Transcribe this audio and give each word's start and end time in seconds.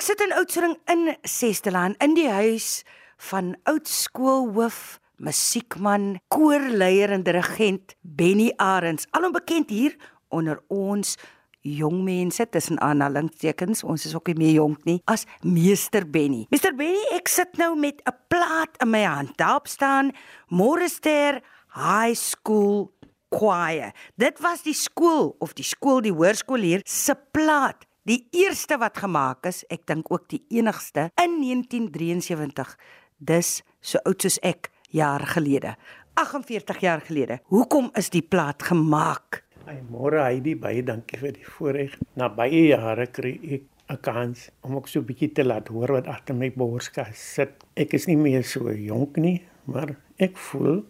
Ek 0.00 0.06
sit 0.06 0.22
in 0.24 0.30
Oudtshoorn 0.32 0.78
in 0.88 1.10
Sestelaan 1.28 1.92
in 2.00 2.14
die 2.16 2.30
huis 2.32 2.86
van 3.28 3.50
oud 3.68 3.84
skoolhoof, 3.84 4.94
musiekman, 5.20 6.14
koorleier 6.32 7.12
en 7.12 7.26
dirigent 7.26 7.92
Benny 8.00 8.46
Arends, 8.56 9.04
alom 9.12 9.34
bekend 9.34 9.68
hier 9.68 9.98
onder 10.32 10.62
ons 10.72 11.18
jong 11.68 11.98
mense 12.06 12.46
tussen 12.48 12.80
aanhalingstekens, 12.80 13.84
ons 13.84 14.06
is 14.08 14.14
ook 14.16 14.30
nie 14.32 14.38
meer 14.38 14.54
jonk 14.62 14.88
nie, 14.88 14.96
as 15.04 15.26
meester 15.44 16.08
Benny. 16.08 16.46
Meester 16.48 16.72
Benny, 16.72 17.04
ek 17.18 17.28
sit 17.28 17.60
nou 17.60 17.74
met 17.76 18.00
'n 18.08 18.16
plaat 18.32 18.80
in 18.80 18.90
my 18.96 19.04
hand. 19.04 19.36
Daarop 19.36 19.68
staan 19.68 20.14
Morester 20.48 21.42
High 21.76 22.16
School 22.16 22.88
Choir. 23.28 23.92
Dit 24.16 24.40
was 24.40 24.62
die 24.62 24.72
skool 24.72 25.36
of 25.40 25.52
die 25.52 25.68
skool 25.68 26.00
die 26.00 26.16
hoërskool 26.16 26.64
hier 26.64 26.80
se 26.84 27.14
plaat. 27.32 27.84
Die 28.10 28.24
eerste 28.34 28.74
wat 28.82 28.96
gemaak 28.98 29.44
is, 29.46 29.60
ek 29.70 29.84
dink 29.86 30.08
ook 30.10 30.24
die 30.32 30.40
enigste 30.58 31.04
in 31.20 31.36
1973. 31.44 32.72
Dis 33.22 33.50
so 33.78 34.00
oud 34.08 34.24
soos 34.24 34.40
ek 34.42 34.66
jaar 34.90 35.22
gelede. 35.30 35.76
48 36.18 36.80
jaar 36.82 37.04
gelede. 37.06 37.36
Hoekom 37.52 37.92
is 38.00 38.10
die 38.10 38.24
plaat 38.26 38.66
gemaak? 38.66 39.44
Ai 39.70 39.78
môre 39.92 40.24
Heidi, 40.24 40.56
baie 40.58 40.82
dankie 40.82 41.20
vir 41.22 41.36
die 41.38 41.46
voorreg. 41.46 41.94
Na 42.18 42.26
baie 42.34 42.64
jare 42.72 43.06
kry 43.14 43.36
ek 43.60 43.70
'n 43.94 44.02
kans 44.02 44.50
om 44.66 44.74
ook 44.80 44.88
so 44.88 44.98
'n 44.98 45.06
bietjie 45.06 45.30
te 45.32 45.44
laat 45.44 45.68
hoor 45.68 45.92
wat 45.92 46.10
agter 46.10 46.34
my 46.34 46.50
borskas 46.50 47.14
sit. 47.14 47.62
Ek 47.76 47.94
is 47.94 48.08
nie 48.08 48.16
meer 48.16 48.42
so 48.42 48.72
jonk 48.72 49.18
nie, 49.18 49.46
maar 49.66 49.94
ek 50.18 50.36
voel 50.36 50.82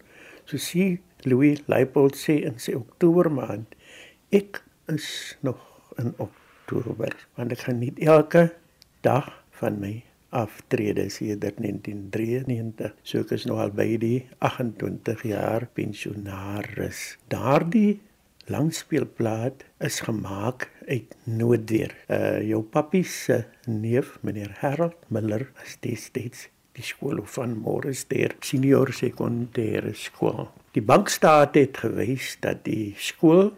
so 0.47 0.57
sien 0.57 1.01
Louis 1.25 1.61
Leipold 1.67 2.17
sê 2.17 2.45
in 2.47 2.59
sy 2.59 2.73
Oktober 2.73 3.29
maand, 3.31 3.75
ek 4.33 4.63
is 4.89 5.37
nog 5.43 5.61
in 5.99 6.15
Oktober, 6.71 7.15
want 7.35 7.51
ek 7.51 7.65
geniet 7.67 7.99
elke 7.99 8.51
dag 9.03 9.27
van 9.59 9.81
my 9.83 9.97
aftrede 10.31 11.09
sedert 11.11 11.59
1993. 11.59 12.93
So 13.03 13.25
ek 13.25 13.35
is 13.35 13.47
nou 13.51 13.59
al 13.59 13.73
by 13.75 13.89
die 13.99 14.21
28 14.47 15.25
jaar 15.33 15.67
pensionaris. 15.75 17.17
Daardie 17.33 17.99
langspeelplaat 18.51 19.65
is 19.83 19.99
gemaak 20.07 20.69
uit 20.87 21.11
noodweer. 21.27 21.97
Uh 22.07 22.39
jou 22.47 22.63
papi 22.63 23.03
se 23.03 23.43
neef, 23.67 24.19
meneer 24.23 24.55
Harold 24.63 25.11
Miller, 25.11 25.49
is 25.67 25.77
destyds 25.83 26.47
die 26.79 26.87
skool 26.87 27.19
van 27.35 27.57
Morrister 27.59 28.37
Senior 28.47 28.95
Sekondêre 28.95 29.91
Skool. 29.99 30.47
Die 30.79 30.85
bankstaat 30.87 31.59
het 31.59 31.83
gewys 31.83 32.37
dat 32.45 32.63
die 32.69 32.95
skool 32.95 33.51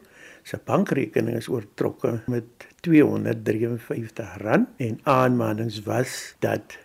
se 0.43 0.59
bankrekening 0.65 1.37
is 1.37 1.49
oortrokke 1.49 2.21
met 2.27 2.67
253 2.81 4.37
rand 4.43 4.69
en 4.83 4.99
aanmanings 5.03 5.83
was 5.87 6.35
dat 6.39 6.79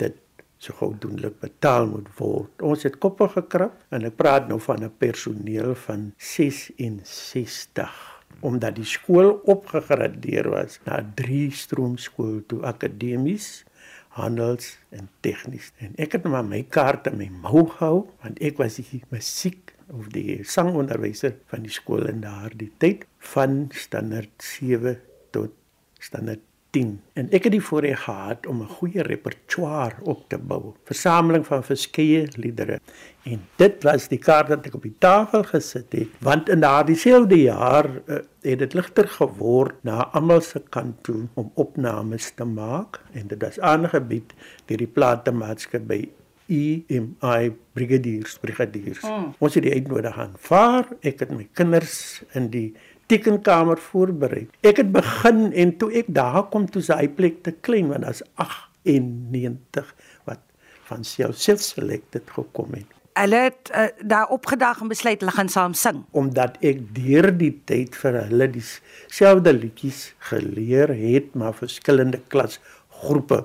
dit 0.00 0.16
so 0.62 0.72
gou 0.78 0.92
doenlik 0.98 1.40
betaal 1.42 1.86
moet 1.90 2.08
word. 2.18 2.62
Ons 2.62 2.86
het 2.86 2.96
koppe 3.02 3.28
gekrap 3.34 3.74
en 3.90 4.06
ek 4.08 4.16
praat 4.16 4.48
nou 4.48 4.60
van 4.60 4.84
'n 4.84 4.92
personeel 4.98 5.74
van 5.74 6.12
66 6.16 8.12
omdat 8.42 8.74
die 8.74 8.88
skool 8.88 9.40
opgegradeer 9.44 10.48
was 10.50 10.80
na 10.84 11.00
'n 11.00 11.12
drie 11.14 11.50
stroom 11.50 11.96
skool 11.96 12.42
toe 12.46 12.62
akademies 12.62 13.64
handels 14.08 14.78
en 14.90 15.08
tegnies 15.20 15.72
en 15.76 15.94
ek 15.96 16.12
het 16.12 16.24
maar 16.24 16.44
my 16.44 16.62
kaarte 16.68 17.10
my 17.16 17.28
mou 17.44 17.64
gehou 17.68 18.08
want 18.22 18.40
ek 18.40 18.58
was 18.58 18.76
die 18.76 19.02
musiek 19.08 19.61
of 19.90 20.08
die 20.14 20.40
sangonderwyser 20.44 21.34
van 21.50 21.66
die 21.66 21.72
skool 21.72 22.06
in 22.10 22.22
daardie 22.24 22.70
tyd 22.78 23.06
van 23.32 23.68
standaard 23.74 24.34
7 24.42 24.96
tot 25.30 25.54
standaard 25.98 26.42
10 26.72 26.92
en 27.20 27.28
ek 27.36 27.46
het 27.46 27.52
die 27.54 27.64
voorreg 27.64 28.04
gehad 28.06 28.46
om 28.48 28.62
'n 28.62 28.74
goeie 28.78 29.02
repertoire 29.04 29.96
op 30.02 30.28
te 30.28 30.38
bou 30.38 30.74
versameling 30.88 31.44
van 31.46 31.64
verskeie 31.64 32.28
liedere. 32.36 32.80
En 33.22 33.40
dit 33.56 33.82
was 33.82 34.08
die 34.08 34.18
kaart 34.18 34.48
wat 34.48 34.66
ek 34.66 34.74
op 34.74 34.82
die 34.82 34.96
tafel 34.98 35.44
gesit 35.44 35.92
het 35.92 36.08
want 36.20 36.48
in 36.48 36.60
daardie 36.60 36.96
selfde 36.96 37.42
jaar 37.42 37.90
uh, 38.06 38.18
het 38.42 38.58
dit 38.58 38.74
ligter 38.74 39.08
geword 39.08 39.84
na 39.84 40.08
almal 40.12 40.40
se 40.40 40.62
kant 40.68 41.02
toe 41.02 41.28
om 41.34 41.52
opnames 41.54 42.30
te 42.30 42.44
maak. 42.44 43.00
En 43.12 43.26
dit 43.26 43.42
was 43.42 43.60
aangebied 43.60 44.32
deur 44.66 44.78
die 44.78 44.92
platemaatskappy 44.98 46.08
EMI 46.52 47.52
brigadiers 47.72 48.36
brigadiers. 48.42 49.02
Mm. 49.02 49.32
Ons 49.38 49.56
het 49.56 49.64
die 49.66 49.74
uitnodiging 49.74 50.34
aanvaar. 50.36 50.88
Ek 51.00 51.24
het 51.24 51.32
my 51.32 51.46
kinders 51.56 52.22
in 52.36 52.50
die 52.52 52.70
tekenkamer 53.12 53.80
voorberei. 53.80 54.46
Ek 54.64 54.80
het 54.82 54.92
begin 54.94 55.50
en 55.52 55.76
toe 55.80 55.90
ek 56.02 56.08
daar 56.12 56.46
kom 56.52 56.68
toe 56.70 56.82
sy 56.84 57.06
plek 57.16 57.42
te 57.46 57.54
klein 57.64 57.90
want 57.92 58.08
as 58.08 58.22
98 58.40 59.94
wat 60.28 60.42
van 60.88 61.04
self 61.04 61.38
selected 61.62 62.28
gekom 62.36 62.74
het. 62.78 62.88
Hulle 63.12 63.42
het 63.44 63.68
uh, 63.76 63.90
daar 64.08 64.30
opgedag 64.32 64.80
en 64.80 64.88
besluit 64.88 65.20
hulle 65.20 65.34
gaan 65.36 65.50
saam 65.52 65.74
sing 65.76 66.04
omdat 66.16 66.56
ek 66.64 66.80
deur 66.96 67.28
die 67.36 67.52
tyd 67.68 67.96
vir 68.00 68.22
hulle 68.30 68.48
dieselfde 68.54 69.52
liedjies 69.52 70.14
geleer 70.30 70.94
het 70.96 71.34
maar 71.36 71.52
verskillende 71.58 72.22
klasgroepe 72.32 73.42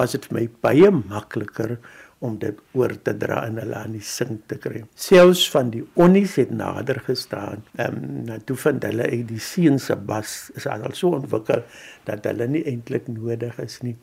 was 0.00 0.16
dit 0.16 0.24
vir 0.30 0.38
my 0.38 0.46
baie 0.64 0.92
makliker 1.02 1.76
om 2.20 2.36
dit 2.40 2.56
oor 2.76 2.92
te 3.02 3.14
dra 3.16 3.40
en 3.46 3.56
hulle 3.62 3.76
aan 3.78 3.94
die 3.96 4.04
sing 4.04 4.42
te 4.50 4.58
kry. 4.60 4.82
Selfs 4.94 5.46
van 5.52 5.70
die 5.72 5.82
onnies 6.00 6.36
het 6.40 6.50
nader 6.52 7.00
gestaan. 7.06 7.64
Ehm 7.80 8.28
um, 8.28 8.42
toe 8.44 8.56
vind 8.60 8.84
hulle 8.84 9.08
uit 9.08 9.26
die 9.28 9.40
seun 9.40 9.80
se 9.80 9.96
bas 9.96 10.50
is 10.60 10.66
al 10.68 10.84
so 10.92 11.14
ontwikkel 11.16 11.64
dat 12.08 12.28
hulle 12.28 12.48
nie 12.48 12.64
eintlik 12.68 13.08
nodig 13.08 13.56
is 13.64 13.80
nie. 13.86 13.96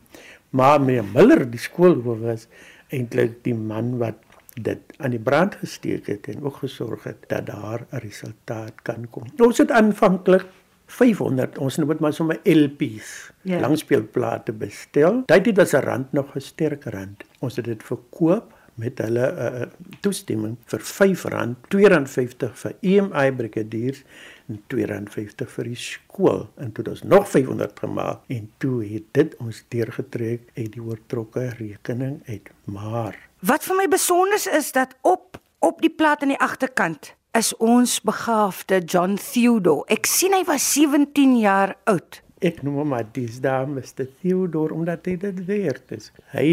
Maar 0.49 0.81
meneer 0.81 1.05
Miller, 1.13 1.45
die 1.45 1.61
skoolhoof 1.61 2.23
was 2.25 2.47
eintlik 2.89 3.43
die 3.45 3.55
man 3.55 3.97
wat 4.01 4.23
dit 4.57 4.95
aan 4.97 5.13
die 5.13 5.21
brand 5.21 5.59
gesteek 5.61 6.07
het 6.09 6.27
en 6.33 6.41
ook 6.41 6.63
gesorg 6.63 7.03
het 7.05 7.27
dat 7.29 7.45
daar 7.45 7.85
'n 7.91 8.01
resultaat 8.01 8.81
kan 8.81 9.05
kom. 9.09 9.29
Ons 9.37 9.57
het 9.57 9.71
aanvanklik 9.71 10.45
500 10.87 11.57
ons 11.57 11.77
noem 11.77 11.95
dit 11.95 12.03
maar 12.03 12.13
sommer 12.15 12.39
LP's 12.43 13.31
ja. 13.41 13.59
langspeelplate 13.59 14.53
bestel. 14.55 15.23
Dit 15.27 15.57
was 15.57 15.73
'n 15.73 15.83
rand 15.83 16.11
nog 16.11 16.35
'n 16.35 16.39
sterk 16.39 16.83
rand. 16.83 17.23
Ons 17.39 17.55
het 17.55 17.65
dit 17.65 17.83
verkoop 17.83 18.53
met 18.77 18.99
hulle 19.01 19.25
uh, 19.33 19.61
toestemming 20.05 20.57
vir 20.69 20.83
R5, 20.85 21.23
R2.50 21.33 22.53
vir 22.61 22.75
EMI 22.81 23.31
brigadiers 23.39 24.03
en 24.47 24.61
R2.50 24.61 25.49
vir 25.55 25.69
die 25.71 25.79
skool. 25.81 26.45
En 26.55 26.71
toe 26.71 26.83
het 26.83 26.93
ons 26.93 27.03
nog 27.03 27.29
500 27.29 27.79
gemaak 27.79 28.29
en 28.33 28.49
toe 28.61 28.85
het 28.85 29.09
dit 29.17 29.35
ons 29.43 29.63
deurgetrek 29.73 30.51
uit 30.55 30.71
die 30.71 30.83
oortrokke 30.83 31.49
rekening 31.57 32.21
uit. 32.27 32.51
Maar 32.63 33.17
wat 33.39 33.65
vir 33.65 33.81
my 33.81 33.87
besonder 33.87 34.41
is 34.57 34.71
dat 34.71 34.95
op 35.01 35.41
op 35.59 35.81
die 35.81 35.89
plat 35.89 36.21
aan 36.21 36.35
die 36.35 36.39
agterkant 36.39 37.15
is 37.37 37.53
ons 37.57 37.99
begaafde 38.01 38.79
John 38.85 39.17
Theodore. 39.21 39.85
Ek 39.93 40.07
sien 40.09 40.33
hy 40.33 40.43
was 40.47 40.65
17 40.73 41.37
jaar 41.41 41.75
oud. 41.89 42.21
Ek 42.45 42.61
noem 42.65 42.81
hom 42.81 42.93
maar 42.93 43.07
dis 43.13 43.39
daar 43.41 43.67
Mr 43.69 44.05
Theodore 44.21 44.75
omdat 44.77 45.09
hy 45.09 45.15
dit 45.21 45.43
werd 45.47 45.95
is. 45.97 46.11
Hy 46.33 46.49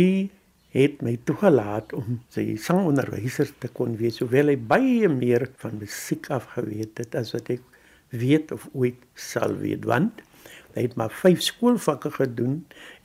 het 0.75 1.01
my 1.07 1.15
toegelaat 1.29 1.93
om 1.95 2.19
sy 2.35 2.57
sangonderwyser 2.59 3.53
te 3.63 3.71
kon 3.71 3.95
wees, 4.01 4.19
hoewel 4.23 4.51
hy 4.51 4.59
baie 4.59 5.11
meer 5.13 5.47
van 5.63 5.79
musiek 5.79 6.31
af 6.35 6.51
geweet 6.57 7.05
het 7.05 7.15
as 7.21 7.31
wat 7.37 7.53
ek 7.55 7.63
weet 8.15 8.53
of 8.55 8.67
ooit 8.75 8.99
sal 9.19 9.55
weet 9.61 9.87
want 9.89 10.23
hy 10.75 10.89
het 10.89 10.97
maar 10.99 11.13
vyf 11.15 11.43
skoolvakke 11.47 12.11
gedoen 12.17 12.57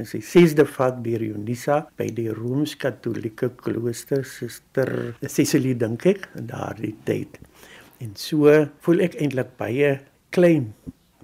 en 0.02 0.08
sy 0.10 0.22
sesde 0.26 0.66
vak 0.66 1.04
deur 1.06 1.22
Unisa 1.22 1.84
by 2.00 2.08
die 2.18 2.30
Rooms-Katolieke 2.34 3.52
klooster 3.62 4.26
Suster 4.26 5.14
Cecilie 5.22 5.76
dink 5.78 6.08
ek 6.10 6.26
in 6.40 6.50
daardie 6.50 6.96
tyd. 7.06 7.38
En 8.00 8.14
so 8.16 8.48
voel 8.86 9.04
ek 9.04 9.18
eintlik 9.20 9.58
baie 9.60 9.98
klein, 10.36 10.72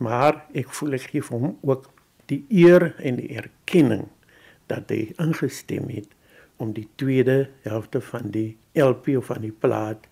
maar 0.04 0.42
ek 0.58 0.74
voel 0.76 0.98
ek 0.98 1.08
gee 1.14 1.24
hom 1.30 1.54
ook 1.64 1.88
die 2.28 2.42
eer 2.52 2.90
en 3.00 3.20
die 3.22 3.32
erkenning 3.38 4.10
dat 4.68 4.90
hy 4.92 5.14
ingestem 5.22 5.88
het 5.94 6.12
om 6.60 6.74
die 6.76 6.88
tweede 7.00 7.46
helfte 7.64 8.02
van 8.04 8.32
die 8.34 8.58
LP 8.76 9.14
of 9.22 9.30
van 9.32 9.44
die 9.46 9.54
plaat 9.54 10.08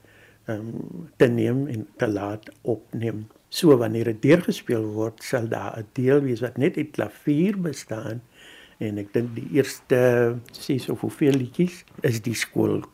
um, 0.48 1.10
te 1.20 1.28
neem 1.28 1.66
en 1.72 1.88
te 2.00 2.08
laat 2.08 2.48
opneem. 2.62 3.26
So 3.54 3.76
wanneer 3.78 4.14
dit 4.14 4.22
deurgespeel 4.24 4.86
word, 4.96 5.24
sal 5.24 5.48
daar 5.52 5.78
'n 5.80 5.88
deel 6.00 6.22
wees 6.22 6.42
wat 6.42 6.58
net 6.58 6.78
uit 6.78 6.92
klavier 6.92 7.60
bestaan 7.60 8.22
en 8.80 8.98
ek 8.98 9.14
dink 9.14 9.36
die 9.36 9.50
eerste 9.60 10.40
ses 10.52 10.90
of 10.90 11.02
hoeveel 11.02 11.36
liedjies 11.38 11.84
is 12.02 12.22
die 12.22 12.36
skoolkoor. 12.36 12.90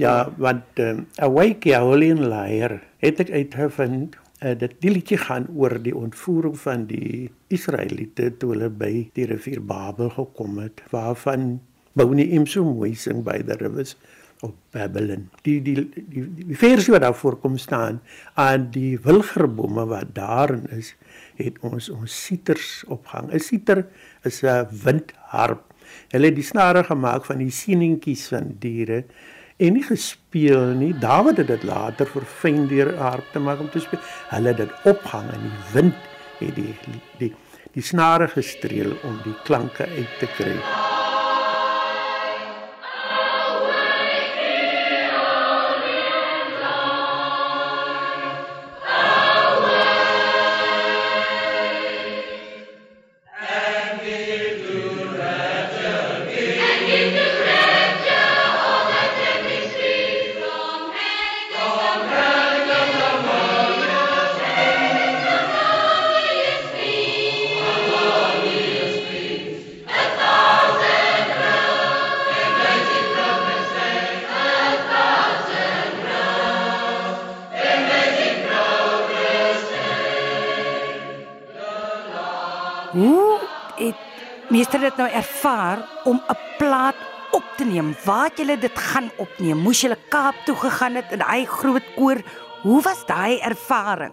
Ja, 0.00 0.30
want 0.40 0.80
uh, 0.80 0.96
Awake 1.20 1.76
Holy 1.76 2.12
Liar 2.16 2.78
het 3.04 3.20
ek 3.20 3.32
uitgevind 3.32 4.16
uh, 4.16 4.54
dat 4.58 4.76
die 4.80 4.92
liedjie 4.94 5.18
gaan 5.20 5.48
oor 5.56 5.76
die 5.82 5.96
ontvoering 5.96 6.56
van 6.60 6.86
die 6.88 7.28
Israeliete 7.52 8.30
toe 8.40 8.54
hulle 8.54 8.70
by 8.72 8.92
die 9.16 9.26
rivier 9.28 9.60
Babel 9.60 10.12
gekom 10.16 10.60
het, 10.62 10.80
waarvan 10.94 11.58
Bounie 11.98 12.30
Imso 12.36 12.64
mooi 12.64 12.94
sing 12.94 13.24
by 13.26 13.40
the 13.44 13.58
rivers 13.60 13.96
op 14.46 14.54
Babylon. 14.72 15.26
Die 15.44 15.58
die 15.62 15.76
die, 15.92 16.24
die 16.38 16.56
versie 16.56 16.94
wat 16.94 17.04
daar 17.04 17.16
voorkom 17.16 17.58
staan 17.60 18.00
aan 18.40 18.70
die 18.72 18.98
wilgerbome 19.04 19.84
wat 19.90 20.14
daarin 20.16 20.64
is, 20.76 20.94
het 21.40 21.58
ons 21.66 21.90
ons 21.92 22.20
sieters 22.24 22.84
opgehang. 22.88 23.32
'n 23.32 23.40
Sieter 23.40 23.86
is 24.24 24.42
'n 24.42 24.68
windharp. 24.84 25.64
Hulle 26.10 26.30
het 26.30 26.38
die 26.38 26.46
snare 26.46 26.84
gemaak 26.84 27.24
van 27.28 27.42
die 27.42 27.52
seenentjies 27.54 28.28
van 28.32 28.54
diere 28.62 29.04
en 29.60 29.76
nie 29.76 29.84
gespeel 29.84 30.72
nie. 30.80 30.92
Dawid 30.98 31.42
het 31.42 31.50
dit 31.52 31.66
later 31.68 32.08
verfyn 32.08 32.66
deur 32.70 32.94
harp 32.98 33.32
te 33.32 33.42
maak 33.42 33.60
om 33.60 33.70
te 33.70 33.82
speel. 33.84 34.00
Hulle 34.32 34.54
het 34.54 34.62
dit 34.64 34.92
opgehang 34.92 35.32
in 35.36 35.48
die 35.48 35.66
wind 35.74 36.08
het 36.40 36.54
die 36.56 36.74
die 37.20 37.34
die 37.70 37.82
snare 37.86 38.26
gestreel 38.28 38.96
om 39.06 39.20
die 39.22 39.36
klanke 39.46 39.86
uit 39.86 40.18
te 40.18 40.26
kry. 40.36 40.56
Meester 84.60 84.82
dit 84.82 84.98
nou 85.00 85.08
ervaar 85.08 85.78
om 86.04 86.20
'n 86.20 86.36
plaat 86.58 86.98
op 87.32 87.44
te 87.56 87.64
neem? 87.64 87.94
Waar 88.04 88.28
het 88.28 88.38
julle 88.38 88.58
dit 88.58 88.78
gaan 88.78 89.10
opneem? 89.16 89.56
Moes 89.56 89.80
julle 89.80 89.96
Kaap 90.08 90.34
toe 90.44 90.56
gegaan 90.56 90.94
het 90.94 91.12
in 91.12 91.18
daai 91.18 91.46
groot 91.46 91.86
koor? 91.96 92.20
Hoe 92.62 92.82
was 92.82 93.06
daai 93.06 93.38
ervaring? 93.40 94.12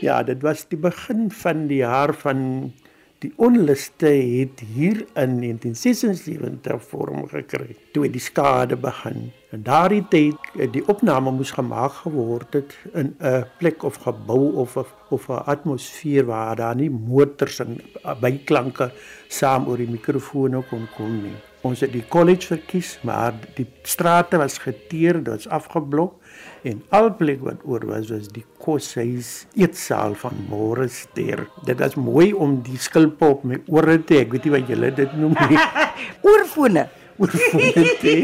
Ja, 0.00 0.22
dit 0.22 0.42
was 0.42 0.68
die 0.68 0.78
begin 0.78 1.30
van 1.30 1.66
die 1.66 1.80
jaar 1.80 2.14
van 2.14 2.72
die 3.18 3.32
onluste 3.36 4.06
het 4.06 4.60
hier 4.60 4.96
in 5.14 5.40
1976 5.40 6.82
vorm 6.82 7.28
gekry 7.28 7.76
toe 7.92 8.10
die 8.10 8.20
skade 8.20 8.76
begin. 8.76 9.32
En 9.48 9.62
daardie 9.64 10.02
tyd 10.12 10.48
eh, 10.58 10.66
die 10.68 10.82
opname 10.92 11.32
moes 11.32 11.54
gemaak 11.56 12.02
geword 12.02 12.52
het 12.52 12.74
in 12.92 13.14
'n 13.16 13.46
plek 13.58 13.82
of 13.82 13.96
gebou 14.04 14.52
of 14.60 14.76
of, 14.76 14.92
of 15.08 15.28
'n 15.28 15.42
atmosfeer 15.48 16.26
waar 16.26 16.56
daar 16.56 16.76
nie 16.76 16.90
motors 16.90 17.60
en 17.60 17.80
byklanke 18.20 18.90
saam 19.28 19.68
oor 19.68 19.76
die 19.76 19.88
mikrofone 19.88 20.62
kon 20.68 20.86
kom 20.96 21.22
nie. 21.22 21.36
Ons 21.60 21.80
het 21.80 21.92
die 21.92 22.04
college 22.08 22.46
verkies, 22.46 22.98
maar 23.02 23.32
die 23.54 23.66
strate 23.82 24.36
was 24.36 24.58
geteer, 24.58 25.12
dit 25.12 25.26
was 25.28 25.48
afgeblok 25.48 26.14
en 26.62 26.82
al 26.88 27.14
plek 27.16 27.40
wat 27.40 27.64
oor 27.64 27.86
was 27.86 28.10
was 28.10 28.28
die 28.28 28.44
koshuis 28.58 29.46
eetsaal 29.54 30.14
van 30.14 30.32
Morester. 30.48 31.48
Dit 31.64 31.78
was 31.78 31.94
mooi 31.94 32.32
om 32.32 32.62
die 32.62 32.78
skilpe 32.78 33.24
op 33.24 33.44
my 33.44 33.62
ore 33.66 34.04
te, 34.04 34.20
ek 34.20 34.32
weet 34.32 34.44
nie 34.44 34.52
wat 34.60 34.68
julle 34.68 34.94
dit 34.94 35.12
noem 35.16 35.34
nie, 35.48 35.58
Oorfone. 36.28 36.88
oorfone 37.18 37.96
te 37.98 38.14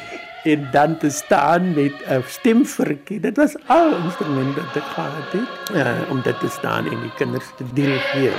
en 0.42 0.68
dan 0.70 0.98
te 0.98 1.10
staan 1.10 1.74
met 1.74 1.92
'n 2.08 2.22
stemvirkie. 2.26 3.20
Dit 3.20 3.36
was 3.36 3.54
al 3.66 3.96
instrumente 3.96 4.60
wat 4.60 4.76
ek 4.76 4.82
gehad 4.82 5.32
het 5.32 5.70
uh, 5.70 6.10
om 6.10 6.22
dit 6.22 6.40
te 6.40 6.48
staan 6.48 6.84
en 6.86 7.00
die 7.00 7.14
kinders 7.14 7.46
te 7.56 7.64
dirigeer. 7.72 8.34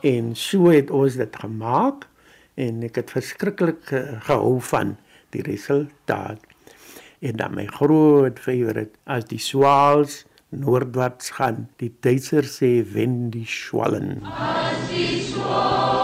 En 0.00 0.34
so 0.34 0.68
het 0.70 0.90
ons 0.90 1.14
dit 1.14 1.36
gemaak 1.36 2.06
en 2.54 2.82
ek 2.82 2.94
het 2.94 3.10
verskriklik 3.10 3.90
uh, 3.90 4.20
gehou 4.20 4.60
van 4.60 4.96
die 5.30 5.42
resultaat. 5.42 6.38
En 7.18 7.36
dan 7.36 7.54
my 7.54 7.66
groot 7.66 8.38
favourite 8.38 8.94
as 9.04 9.24
die 9.24 9.42
swaals 9.42 10.24
noordwaarts 10.48 11.30
gaan, 11.30 11.68
die 11.76 11.94
Duitsers 12.00 12.62
sê 12.62 12.84
wen 12.92 13.30
die 13.30 13.46
swallen. 13.46 14.22
As 14.22 14.88
die 14.88 15.34
Waar 15.36 15.95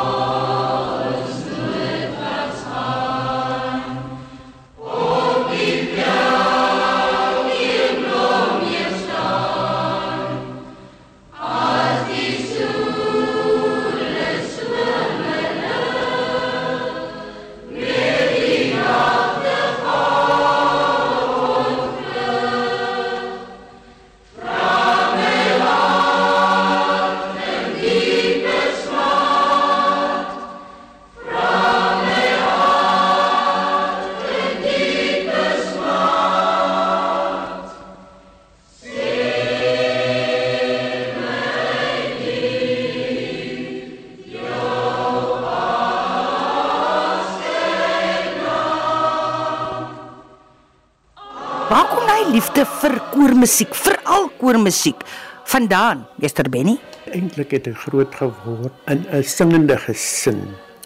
liefde 52.43 52.65
vir 52.67 52.95
koormusiek, 53.13 53.75
veral 53.77 54.25
koormusiek 54.41 55.05
vandaan, 55.47 56.01
meester 56.19 56.49
Benny? 56.51 56.75
eintlik 57.15 57.53
het 57.55 57.69
ek 57.71 57.77
groot 57.85 58.15
geword 58.19 58.75
in 58.91 59.05
'n 59.07 59.23
singende 59.23 59.77
gesin. 59.79 60.41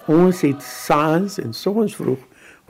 Ons 0.04 0.42
het 0.42 0.60
saans 0.60 1.38
en 1.40 1.54
soms 1.54 1.96
vroeg 1.96 2.20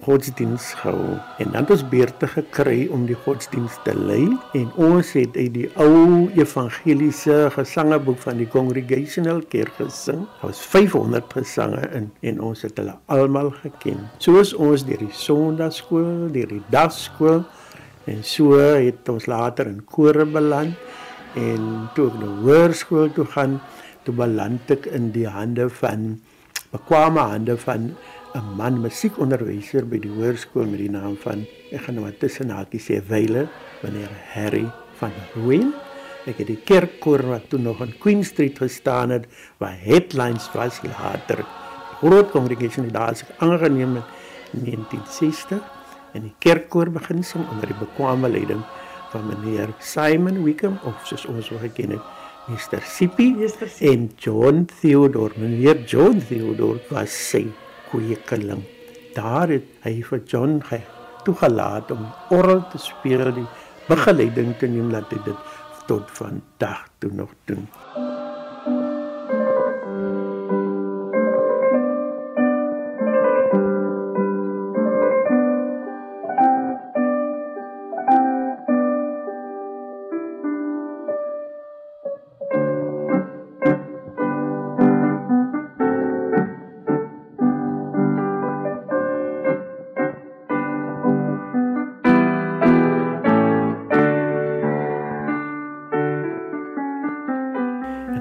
godsdiens 0.04 0.74
gehou 0.78 1.18
en 1.38 1.50
dan 1.50 1.64
het 1.64 1.70
ons 1.70 1.88
beurte 1.88 2.26
gekry 2.28 2.86
om 2.92 3.06
die 3.06 3.16
godsdiens 3.24 3.74
te 3.82 3.94
lei 3.96 4.28
en 4.54 4.70
ons 4.76 5.12
het 5.12 5.36
uit 5.36 5.52
die 5.54 5.70
ou 5.74 6.30
evangeliese 6.36 7.50
gesangeboek 7.50 8.18
van 8.18 8.36
die 8.36 8.48
Congregational 8.48 9.42
Kerk 9.48 9.72
gesing. 9.80 10.28
Daar 10.40 10.52
was 10.52 10.60
500 10.60 11.32
gesange 11.32 11.88
in 11.92 12.10
en 12.20 12.40
ons 12.40 12.62
het 12.62 12.76
hulle 12.76 12.94
almal 13.06 13.50
geken. 13.50 13.98
Soos 14.18 14.54
ons 14.54 14.84
deur 14.84 14.98
die 14.98 15.12
Sondagskool, 15.12 16.30
deur 16.30 16.48
die 16.48 16.62
dagskool 16.70 17.42
en 18.06 18.22
so 18.22 18.58
het 18.58 19.08
ons 19.10 19.26
later 19.26 19.66
in 19.66 19.82
kore 19.84 20.26
beland 20.30 20.78
en 21.36 21.88
toe 21.96 22.06
ek 22.10 22.18
na 22.20 22.28
hoërskool 22.44 23.10
toe 23.16 23.26
gaan, 23.34 23.58
toe 24.06 24.14
beland 24.16 24.70
ek 24.72 24.86
in 24.94 25.10
die 25.14 25.26
hande 25.28 25.66
van 25.80 26.14
bekwame 26.72 27.24
hande 27.32 27.56
van 27.58 27.94
'n 28.36 28.56
man 28.56 28.80
musiekonderwyser 28.80 29.86
by 29.90 29.98
die 29.98 30.12
hoërskool 30.12 30.66
met 30.70 30.80
die 30.84 30.92
naam 30.92 31.16
van 31.16 31.46
ek 31.72 31.86
gaan 31.86 31.98
nou 31.98 32.10
tussen 32.20 32.50
hakies 32.50 32.88
sê 32.88 33.00
Wyle, 33.08 33.48
meneer 33.82 34.12
Harry 34.34 34.66
van 35.00 35.12
Rooyen. 35.34 35.72
Ek 36.26 36.38
het 36.42 36.46
die 36.46 36.62
kerkkoor 36.64 37.22
wat 37.22 37.48
toe 37.50 37.58
nog 37.58 37.80
in 37.80 37.94
Queen 37.98 38.24
Street 38.24 38.58
gestaan 38.58 39.10
het, 39.10 39.26
waar 39.58 39.78
headlines 39.78 40.50
was 40.52 40.82
later. 40.82 41.44
Groot 42.00 42.30
kongregasie 42.30 42.90
daar 42.90 43.16
sig 43.16 43.30
aangeneem 43.38 43.96
in 43.96 44.64
1960 44.64 45.75
en 46.14 46.26
die 46.28 46.34
kerkkoor 46.44 46.90
begin 46.94 47.24
sing 47.24 47.44
onder 47.52 47.72
die 47.72 47.80
bekwame 47.80 48.30
leiding 48.30 48.62
van 49.12 49.26
meneer 49.30 49.72
Simon 49.80 50.42
Wickham 50.44 50.78
of 50.84 51.06
soos 51.08 51.26
ons 51.30 51.50
hom 51.52 51.60
geken 51.62 51.96
het, 51.96 52.14
Mr. 52.46 52.82
Sippy 52.86 53.32
en 53.80 54.10
John 54.22 54.66
Theodore. 54.80 55.34
Meneer 55.40 55.82
John 55.86 56.20
Theodore 56.28 56.82
was 56.90 57.14
sy 57.30 57.46
kweekeling. 57.90 58.62
Daar 59.16 59.50
het 59.50 59.66
hy 59.86 59.98
vir 60.06 60.22
John 60.30 60.60
ge 60.68 60.82
toegelaat 61.26 61.90
om 61.90 62.06
orgel 62.30 62.62
te 62.70 62.78
speel, 62.78 63.32
die 63.34 63.48
begeleiding 63.88 64.54
te 64.60 64.70
neem 64.70 64.92
dat 64.94 65.10
hy 65.10 65.22
dit 65.26 65.56
tot 65.90 66.10
vandag 66.18 66.86
toe 67.02 67.14
nog 67.14 67.34
doen. 67.50 67.66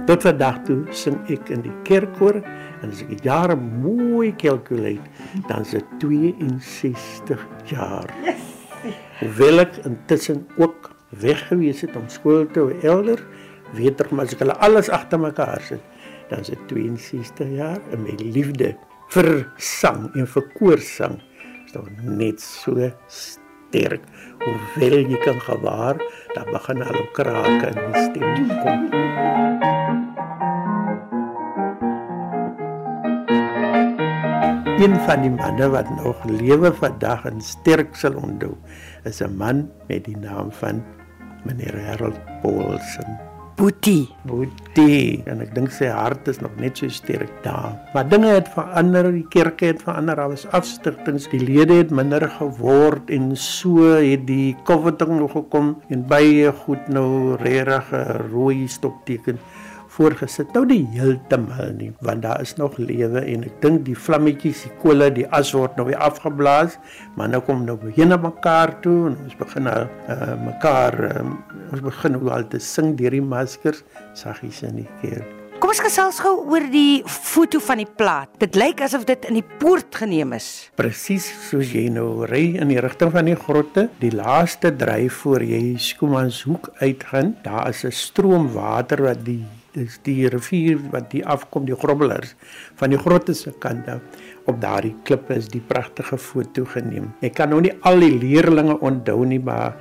Tot 0.05 0.21
vandag 0.21 0.59
toe 0.67 0.83
sing 0.93 1.15
ek 1.33 1.49
in 1.49 1.63
die 1.65 1.73
kerkkoor 1.87 2.37
en 2.37 2.91
as 2.91 2.99
ek 3.01 3.15
die 3.15 3.25
jare 3.25 3.55
mooi 3.57 4.29
kalkuleer, 4.37 5.01
dan 5.47 5.63
is 5.65 5.71
dit 5.73 5.95
62 6.03 7.41
jaar. 7.71 8.11
Hoewel 9.23 9.63
ek 9.63 9.79
intussen 9.89 10.43
ook 10.61 10.91
weg 11.23 11.41
gewees 11.49 11.81
het 11.81 11.95
om 11.97 12.05
skool 12.11 12.45
te 12.53 12.61
hou 12.61 12.75
elder, 12.85 13.23
weet 13.73 14.03
ek 14.05 14.13
maar 14.13 14.29
ek 14.29 14.43
hulle 14.43 14.57
alles 14.67 14.91
agter 14.93 15.21
mekaar 15.21 15.63
sit, 15.65 15.81
dan 16.29 16.45
is 16.45 16.53
dit 16.53 16.67
62 16.69 17.55
jaar 17.57 17.81
en 17.89 18.05
my 18.05 18.13
liefde 18.21 18.75
vir 19.15 19.31
sang 19.57 20.11
en 20.13 20.29
vir 20.35 20.47
koorsang 20.59 21.17
is 21.65 21.73
nog 21.73 21.89
net 22.05 22.45
sterk. 22.45 23.44
Hoewel 23.75 25.03
jy 25.09 25.17
kan 25.25 25.39
gewaar, 25.43 25.99
dan 26.31 26.47
begin 26.53 26.83
al 26.85 27.03
krake 27.17 27.73
in 27.73 27.79
die 27.81 28.03
stem 28.05 28.47
kom. 28.61 28.81
Een 34.75 34.95
van 35.07 35.21
die 35.23 35.31
manne 35.31 35.69
wat 35.71 35.89
nog 35.99 36.23
lewe 36.27 36.71
vandag 36.79 37.27
en 37.27 37.41
sterk 37.41 37.95
sal 37.99 38.15
onthou, 38.15 38.55
is 39.03 39.19
'n 39.21 39.35
man 39.37 39.67
met 39.87 40.03
die 40.07 40.17
naam 40.17 40.51
van 40.51 40.83
meneer 41.43 41.75
Harold 41.85 42.19
Paulsen. 42.41 43.34
Boetie. 43.55 44.09
Boetie. 44.27 45.21
En 45.31 45.39
ek 45.39 45.53
dink 45.55 45.71
sy 45.71 45.87
hart 45.87 46.27
is 46.27 46.41
nog 46.43 46.57
net 46.59 46.75
so 46.81 46.91
sterk 46.91 47.31
daar. 47.45 47.77
Maar 47.93 48.09
dinge 48.11 48.33
het 48.33 48.49
verander, 48.51 49.07
die 49.15 49.23
kerke 49.31 49.69
het 49.69 49.79
verander, 49.85 50.19
daar 50.19 50.33
was 50.33 50.43
afstigtings, 50.51 51.29
die 51.31 51.39
lede 51.39 51.77
het 51.79 51.93
minder 51.95 52.25
geword 52.35 53.13
en 53.15 53.29
so 53.39 53.93
het 53.95 54.25
die 54.27 54.57
COVID 54.67 55.05
nog 55.07 55.37
gekom 55.37 55.71
en 55.87 56.03
baie 56.09 56.51
goed 56.65 56.91
nou 56.91 57.37
regtig 57.39 57.95
rooi 58.27 58.67
stopteken 58.67 59.39
voorgesit. 59.95 60.51
Nou 60.55 60.65
die 60.69 60.83
heeltemal 60.95 61.73
nie, 61.79 61.91
want 62.05 62.25
daar 62.25 62.41
is 62.43 62.55
nog 62.59 62.77
lewe 62.81 63.23
en 63.23 63.45
ek 63.47 63.61
dink 63.63 63.85
die 63.87 63.97
vlammetjies, 63.97 64.65
die 64.67 64.73
kolle, 64.83 65.09
die 65.15 65.27
as 65.35 65.53
word 65.55 65.79
nou 65.79 65.87
weer 65.89 66.01
afgeblaas, 66.03 66.79
maar 67.15 67.31
nou 67.31 67.41
kom 67.45 67.63
nou 67.67 67.77
begin 67.81 68.13
na 68.13 68.19
mekaar 68.21 68.77
toe 68.83 68.97
en 69.11 69.15
ons 69.25 69.39
begin 69.39 69.69
nou 69.69 69.79
uh, 69.85 70.35
mekaar 70.43 70.99
uh, 71.09 71.23
ons 71.71 71.81
begin 71.85 72.17
nou 72.17 72.29
al 72.35 72.47
te 72.51 72.61
sing 72.61 72.93
deur 72.99 73.15
die 73.15 73.23
maskers, 73.23 73.83
saggies 74.17 74.63
in 74.67 74.83
die 74.83 74.91
keer. 75.01 75.25
Kom 75.55 75.71
ons 75.71 75.79
gesels 75.79 76.17
gou 76.19 76.33
oor 76.51 76.65
die 76.67 76.99
foto 77.07 77.61
van 77.63 77.79
die 77.79 77.87
plaat. 77.87 78.27
Dit 78.43 78.57
lyk 78.59 78.83
asof 78.83 79.05
dit 79.07 79.23
in 79.29 79.39
die 79.39 79.45
poort 79.63 79.95
geneem 79.97 80.35
is. 80.35 80.67
Presies 80.75 81.25
soos 81.47 81.71
jy 81.71 81.87
nou 81.95 82.27
ry 82.29 82.57
in 82.59 82.73
die 82.73 82.81
rigting 82.83 83.13
van 83.15 83.31
die 83.31 83.37
grotte, 83.39 83.87
die 84.03 84.11
laaste 84.13 84.73
dryf 84.75 85.23
voor 85.23 85.45
jy 85.47 85.61
Skoemanshoek 85.79 86.73
uitgaan, 86.83 87.37
daar 87.47 87.71
is 87.71 87.85
'n 87.85 87.91
stroom 87.91 88.51
water 88.51 89.01
wat 89.07 89.23
die 89.23 89.41
dis 89.75 89.99
die 90.07 90.29
rivier 90.31 90.79
wat 90.93 91.11
die 91.11 91.23
afkom 91.25 91.67
die 91.67 91.77
grobbelers 91.77 92.35
van 92.79 92.93
die 92.93 92.99
grotte 93.01 93.35
se 93.37 93.53
kant 93.63 93.87
af 93.91 94.25
op 94.49 94.59
daardie 94.61 94.95
klippe 95.07 95.35
is 95.35 95.47
die 95.51 95.61
pragtige 95.61 96.17
foto 96.21 96.65
geneem. 96.69 97.11
Ek 97.25 97.37
kan 97.39 97.51
nou 97.53 97.61
nie 97.65 97.73
al 97.87 98.03
die 98.03 98.13
leerlinge 98.13 98.77
onthou 98.85 99.23
nie, 99.25 99.41
maar 99.41 99.77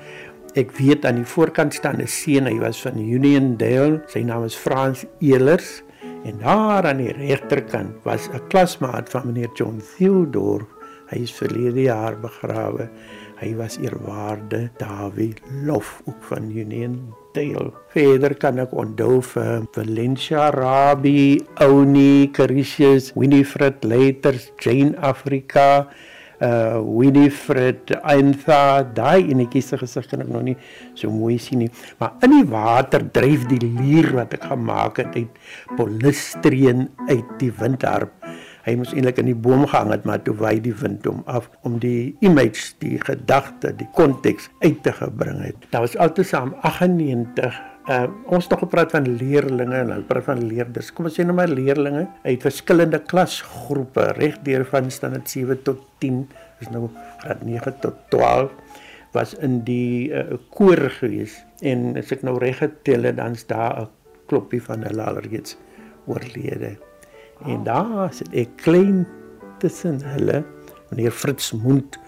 ek 0.59 0.73
weet 0.79 1.05
aan 1.09 1.19
die 1.21 1.29
voorkant 1.29 1.75
staan 1.75 2.01
'n 2.01 2.07
seun, 2.07 2.47
hy 2.47 2.59
was 2.59 2.81
van 2.83 2.99
Uniondale, 2.99 4.03
sy 4.09 4.23
naam 4.23 4.45
is 4.45 4.57
Frans 4.57 5.05
Elers 5.21 5.83
en 6.25 6.39
daar 6.39 6.87
aan 6.87 7.03
die 7.03 7.13
regterkant 7.13 8.05
was 8.05 8.29
'n 8.29 8.41
klasmaat 8.49 9.11
van 9.11 9.27
meneer 9.27 9.51
John 9.55 9.83
Theodore. 9.97 10.67
Hy 11.11 11.19
is 11.23 11.33
verlede 11.33 11.83
jaar 11.83 12.17
begrawe. 12.21 12.89
Hy 13.37 13.55
was 13.55 13.79
eerwaarde 13.79 14.71
Dawie 14.79 15.35
Lof 15.65 16.03
ook 16.07 16.23
van 16.23 16.51
Uniondale. 17.35 17.73
Verder 17.93 18.35
kan 18.39 18.59
ek 18.59 18.73
onthou 18.73 19.21
vir 19.23 19.67
Valencia 19.75 20.51
Rabbi, 20.51 21.39
Oni 21.63 22.31
Caricius, 22.33 23.13
Winifred 23.15 23.85
Leiters, 23.85 24.53
Jane 24.61 24.95
Africa, 24.99 25.89
uh 26.43 26.83
Winifred 26.83 27.95
Eintha, 28.03 28.83
daai 28.83 29.31
enetjies 29.31 29.71
se 29.71 29.79
gesig 29.79 30.09
kan 30.11 30.25
ek 30.25 30.29
nog 30.35 30.43
nie 30.43 30.57
so 30.95 31.11
mooi 31.11 31.39
sien 31.39 31.63
nie, 31.63 31.71
maar 32.01 32.19
in 32.27 32.35
die 32.35 32.49
water 32.51 33.07
dryf 33.15 33.47
die 33.49 33.63
lier 33.63 34.11
wat 34.19 34.35
ek 34.35 34.51
gemaak 34.51 34.99
het 34.99 35.15
uit 35.15 35.39
polistreen 35.79 36.89
uit 37.09 37.39
die 37.39 37.53
windharp 37.55 38.24
hy 38.65 38.77
moes 38.81 38.95
eintlik 38.95 39.21
in 39.23 39.31
die 39.33 39.37
boom 39.47 39.67
gehang 39.67 39.93
het 39.93 40.09
maar 40.09 40.23
toe 40.25 40.35
wy 40.41 40.57
die 40.65 40.75
wind 40.81 41.07
hom 41.09 41.23
af 41.27 41.51
om 41.63 41.79
die 41.83 42.17
image 42.25 42.75
die 42.85 42.97
gedagte 43.03 43.75
die 43.77 43.89
konteks 43.97 44.51
uit 44.65 44.83
te 44.83 44.93
gebring 44.93 45.43
het 45.45 45.71
daar 45.71 45.87
was 45.87 45.97
altesaam 45.97 46.57
98 46.63 47.63
Uh, 47.85 48.07
ons 48.33 48.47
het 48.49 48.57
gepraat 48.57 48.95
van 48.95 49.05
leerders 49.05 49.61
en 49.61 49.73
hulle 49.77 49.99
praat 50.09 50.25
van 50.25 50.39
leerders. 50.49 50.87
Kom 50.97 51.05
ons 51.05 51.19
sê 51.19 51.25
nou 51.27 51.35
maar 51.37 51.51
leerders 51.53 52.07
uit 52.25 52.47
verskillende 52.47 52.97
klasgroepe, 53.05 54.07
reg 54.17 54.39
deur 54.47 54.65
van 54.71 54.89
standaard 54.89 55.29
7 55.29 55.59
tot 55.67 55.83
10, 56.01 56.23
is 56.65 56.71
nou 56.73 56.87
graad 57.21 57.43
9 57.45 57.75
tot 57.83 57.99
12 58.15 58.81
was 59.15 59.35
in 59.47 59.61
die 59.67 60.09
uh, 60.11 60.39
koor 60.57 60.81
gewees 60.97 61.37
en 61.63 61.93
as 62.01 62.11
ek 62.15 62.25
nou 62.27 62.35
reg 62.43 62.59
getel 62.63 63.07
het 63.11 63.21
dan's 63.21 63.45
daar 63.53 63.85
'n 63.85 63.89
kloppie 64.33 64.63
van 64.63 64.83
hulle 64.89 65.05
alreeds 65.05 65.57
oorlede. 66.09 66.75
En 67.43 67.65
daar 67.67 68.13
sit 68.15 68.31
ek 68.33 68.57
klein 68.63 69.05
tussen 69.59 70.01
hulle, 70.05 70.45
meneer 70.91 71.11
Fritz 71.11 71.53
Mond 71.53 71.99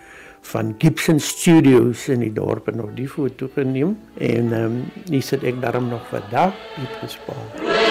van 0.47 0.75
Gibson 0.79 1.19
Studios 1.21 2.07
in 2.09 2.23
die 2.23 2.33
dorp 2.33 2.69
en 2.71 2.79
nog 2.83 2.95
die 2.95 3.09
foto 3.11 3.51
geneem 3.55 3.97
en 4.19 4.53
ehm 4.53 4.79
um, 4.79 4.79
hier 5.11 5.23
sit 5.23 5.43
ek 5.43 5.59
daarom 5.65 5.91
nog 5.91 6.07
vandag 6.13 6.55
hier 6.77 6.95
gespaar. 7.03 7.86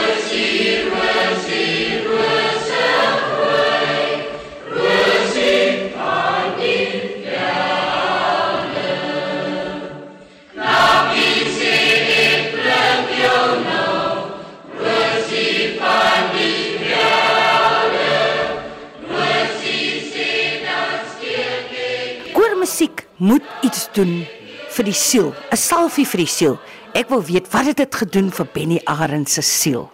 Vir 24.75 24.89
die 24.89 24.97
siel, 24.97 25.33
'n 25.51 25.57
salvie 25.57 26.05
vir 26.05 26.21
die 26.23 26.31
siel. 26.37 26.55
Ek 26.93 27.09
wil 27.09 27.23
weet 27.23 27.47
wat 27.53 27.65
het 27.65 27.77
dit 27.77 27.95
gedoen 27.95 28.29
vir 28.31 28.47
Benny 28.53 28.79
Arend 28.85 29.29
se 29.29 29.41
siel 29.41 29.89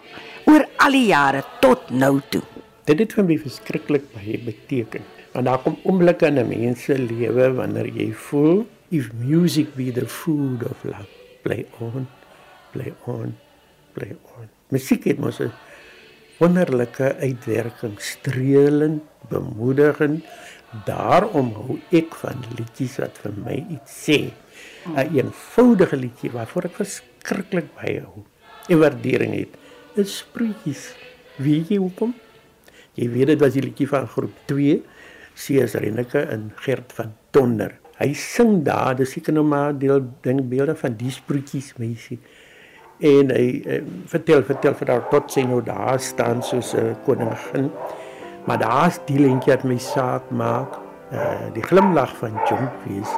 oor 0.46 0.66
al 0.78 0.92
die 0.92 1.06
jare 1.06 1.44
tot 1.60 1.90
nou 1.90 2.20
toe. 2.30 2.42
Dit 2.84 2.98
het 2.98 3.12
vir 3.12 3.24
my 3.24 3.36
verskriklik 3.38 4.12
baie 4.14 4.38
beteken. 4.38 5.02
Want 5.32 5.46
daar 5.46 5.62
kom 5.62 5.78
oomblikke 5.84 6.26
in 6.26 6.38
'n 6.38 6.48
mens 6.48 6.84
se 6.84 6.98
lewe 6.98 7.54
wanneer 7.54 7.86
jy 7.86 8.12
voel 8.12 8.66
if 8.90 9.10
music 9.12 9.74
be 9.74 9.92
the 9.92 10.06
food 10.06 10.62
of 10.64 10.84
love, 10.84 11.08
play 11.42 11.66
on, 11.80 12.08
play 12.72 12.92
on, 13.06 13.36
play 13.94 14.16
on. 14.36 14.48
Musiek 14.68 15.04
het 15.04 15.18
mos 15.18 15.40
'n 15.40 15.52
wonderlike 16.38 17.16
uitwerking, 17.20 18.00
streelend, 18.00 19.02
bemoedigend, 19.28 20.24
Daarom 20.86 21.50
hou 21.52 21.74
ek 21.92 22.14
van 22.22 22.38
liedjies 22.56 22.96
wat 23.02 23.18
vir 23.20 23.34
my 23.44 23.58
iets 23.74 23.96
sê. 24.06 24.18
'n 24.86 24.98
een 24.98 25.16
eenvoudige 25.16 25.96
liedjie 25.96 26.30
waarvoor 26.30 26.64
ek 26.64 26.74
verskriklik 26.80 27.68
baie 27.78 28.00
hou 28.00 28.24
en 28.68 28.78
waardering 28.78 29.34
het. 29.34 29.54
Is 29.94 30.18
sproetjies. 30.18 30.94
Wie 31.36 31.64
jy 31.68 31.76
hoekom? 31.76 32.14
Jy 32.94 33.08
weet 33.10 33.26
dit 33.26 33.40
was 33.40 33.52
die 33.52 33.62
liedjie 33.62 33.88
van 33.88 34.06
groep 34.08 34.34
2, 34.44 34.82
CS 35.34 35.74
Reneke 35.80 36.20
en 36.20 36.50
Gert 36.54 36.92
van 36.92 37.14
Tonder. 37.30 37.78
Hy 37.96 38.12
sing 38.14 38.62
daar, 38.64 38.96
dis 38.96 39.10
seker 39.14 39.32
nou 39.32 39.44
maar 39.46 39.78
deel 39.78 40.02
denkbeelde 40.20 40.74
van 40.76 40.96
die 40.96 41.10
sproetjies 41.10 41.72
meisie. 41.78 42.18
En 42.98 43.30
hy, 43.30 43.46
hy 43.64 43.80
vertel 44.06 44.44
vertel 44.46 44.74
vir 44.74 44.92
haar 44.92 45.08
tot 45.10 45.32
sy 45.32 45.44
nou 45.48 45.62
daar 45.64 46.00
staan 46.00 46.42
soos 46.42 46.74
'n 46.74 46.96
koningin. 47.04 47.70
Maar 48.46 48.58
daar's 48.58 48.98
die 49.06 49.18
lentjie 49.18 49.54
wat 49.54 49.64
my 49.64 49.78
saak 49.78 50.30
maak. 50.30 50.78
Uh 51.12 51.52
die 51.54 51.62
glimlag 51.62 52.16
van 52.16 52.32
Jonkies 52.48 53.10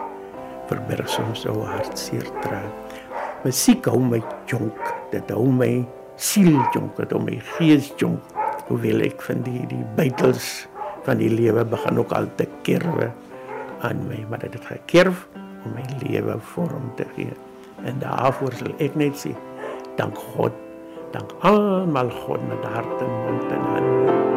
verberg 0.71 1.09
soms 1.11 1.45
so 1.45 1.65
hartseer 1.69 2.27
traan. 2.43 2.71
Musiek 3.45 3.87
hou 3.91 4.01
my 4.01 4.23
jonk, 4.51 4.79
dit 5.13 5.33
hou 5.35 5.49
my 5.53 5.73
siel 6.17 6.57
jonk, 6.75 6.97
dit 6.97 7.13
hou 7.13 7.21
my 7.23 7.39
gees 7.57 7.93
jonk. 8.01 8.33
Hoewel 8.69 9.05
ek 9.05 9.21
van 9.27 9.43
die 9.45 9.67
die 9.69 9.85
bytels 9.99 10.67
van 11.05 11.21
die 11.21 11.29
lewe 11.29 11.67
begin 11.69 12.01
ook 12.01 12.15
al 12.17 12.31
te 12.39 12.47
kerwe 12.65 13.11
aan 13.85 14.07
my, 14.09 14.23
maar 14.31 14.41
dit 14.47 14.55
het 14.57 14.71
gekerf 14.73 15.27
om 15.65 15.77
my 15.77 15.85
lewe 16.07 16.39
vorm 16.55 16.89
te 16.97 17.05
gee. 17.17 17.37
En 17.85 18.01
daarvoor 18.01 18.57
sal 18.61 18.77
ek 18.81 18.97
net 18.97 19.19
sê, 19.21 19.35
dank 20.01 20.17
God, 20.37 20.57
dank 21.13 21.37
almal 21.45 22.13
God 22.25 22.49
met 22.49 22.71
hart 22.73 23.05
en 23.05 23.19
mond 23.27 23.51
en 23.53 23.69
hande. 23.75 24.34